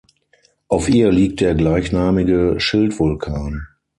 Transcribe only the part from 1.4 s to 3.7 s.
der gleichnamige Schildvulkan.